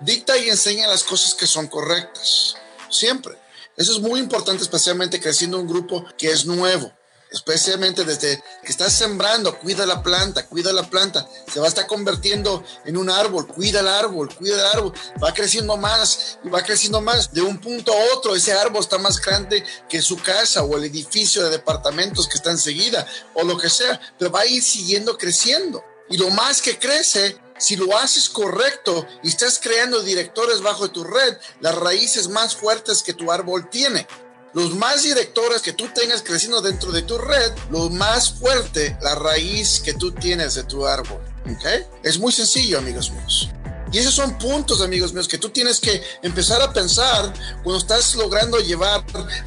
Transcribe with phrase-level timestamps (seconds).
[0.00, 2.56] Dicta y enseña las cosas que son correctas,
[2.90, 3.38] siempre.
[3.76, 6.92] Eso es muy importante, especialmente creciendo un grupo que es nuevo
[7.30, 11.86] especialmente desde que estás sembrando, cuida la planta, cuida la planta, se va a estar
[11.86, 14.92] convirtiendo en un árbol, cuida el árbol, cuida el árbol,
[15.22, 17.32] va creciendo más y va creciendo más.
[17.32, 20.84] De un punto a otro, ese árbol está más grande que su casa o el
[20.84, 25.18] edificio de departamentos que está enseguida o lo que sea, pero va a ir siguiendo
[25.18, 25.84] creciendo.
[26.08, 31.02] Y lo más que crece, si lo haces correcto y estás creando directores bajo tu
[31.02, 34.06] red, las raíces más fuertes que tu árbol tiene
[34.54, 39.14] los más directores que tú tengas creciendo dentro de tu red, lo más fuerte la
[39.16, 41.20] raíz que tú tienes de tu árbol.
[41.44, 41.66] ¿Ok?
[42.02, 43.50] Es muy sencillo, amigos míos.
[43.92, 47.32] Y esos son puntos, amigos míos, que tú tienes que empezar a pensar
[47.62, 49.04] cuando estás logrando llevar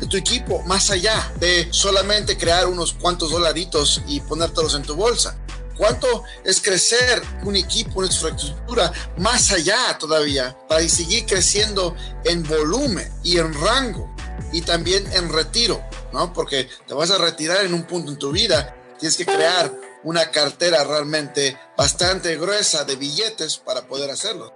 [0.10, 5.38] tu equipo más allá de solamente crear unos cuantos dolaritos y ponértelos en tu bolsa.
[5.76, 13.12] ¿Cuánto es crecer un equipo, una infraestructura más allá todavía para seguir creciendo en volumen
[13.24, 14.17] y en rango?
[14.52, 15.82] Y también en retiro,
[16.14, 16.34] ¿no?
[16.34, 19.72] Porque te vas a retirar en un punto en tu vida, tienes que crear
[20.04, 24.54] una cartera realmente bastante gruesa de billetes para poder hacerlo.